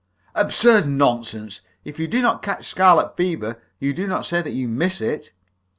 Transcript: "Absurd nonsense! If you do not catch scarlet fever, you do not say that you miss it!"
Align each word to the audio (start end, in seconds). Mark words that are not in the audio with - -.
"Absurd 0.33 0.87
nonsense! 0.87 1.61
If 1.85 1.99
you 1.99 2.07
do 2.07 2.23
not 2.23 2.41
catch 2.41 2.65
scarlet 2.65 3.15
fever, 3.15 3.61
you 3.77 3.93
do 3.93 4.07
not 4.07 4.25
say 4.25 4.41
that 4.41 4.53
you 4.53 4.67
miss 4.67 4.99
it!" 4.99 5.31